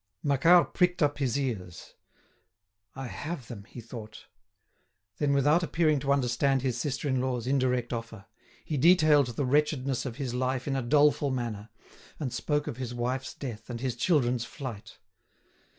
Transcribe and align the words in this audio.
Macquart 0.23 0.73
pricked 0.73 1.03
up 1.03 1.19
his 1.19 1.37
ears. 1.37 1.93
"I 2.95 3.05
have 3.05 3.47
them!" 3.49 3.65
he 3.65 3.79
thought. 3.79 4.25
Then, 5.19 5.31
without 5.31 5.61
appearing 5.61 5.99
to 5.99 6.11
understand 6.11 6.63
his 6.63 6.75
sister 6.75 7.07
in 7.07 7.21
law's 7.21 7.45
indirect 7.45 7.93
offer, 7.93 8.25
he 8.65 8.77
detailed 8.77 9.27
the 9.35 9.45
wretchedness 9.45 10.07
of 10.07 10.15
his 10.15 10.33
life 10.33 10.67
in 10.67 10.75
a 10.75 10.81
doleful 10.81 11.29
manner, 11.29 11.69
and 12.19 12.33
spoke 12.33 12.65
of 12.65 12.77
his 12.77 12.95
wife's 12.95 13.35
death 13.35 13.69
and 13.69 13.79
his 13.79 13.95
children's 13.95 14.43
flight. 14.43 14.97